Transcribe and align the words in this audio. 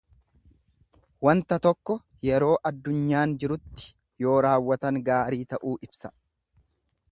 Wanta 1.27 1.59
tokko 1.65 1.97
yeroo 2.29 2.55
addunyaan 2.71 3.37
jirutti 3.45 3.87
yoo 4.27 4.41
raawwatan 4.49 5.01
gaarii 5.11 5.43
ta'uu 5.55 5.79
ibsa. 5.91 6.15